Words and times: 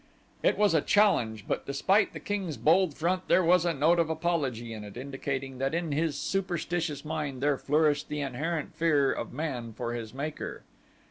It 0.41 0.57
was 0.57 0.73
a 0.73 0.81
challenge 0.81 1.45
but 1.47 1.67
despite 1.67 2.11
the 2.11 2.19
king's 2.19 2.57
bold 2.57 2.95
front 2.97 3.27
there 3.27 3.43
was 3.43 3.65
a 3.65 3.73
note 3.75 3.99
of 3.99 4.09
apology 4.09 4.73
in 4.73 4.83
it, 4.83 4.97
indicating 4.97 5.59
that 5.59 5.75
in 5.75 5.91
his 5.91 6.17
superstitious 6.17 7.05
mind 7.05 7.39
there 7.39 7.55
flourished 7.59 8.09
the 8.09 8.19
inherent 8.21 8.73
fear 8.73 9.11
of 9.13 9.31
man 9.31 9.73
for 9.73 9.93
his 9.93 10.11
Maker. 10.11 10.63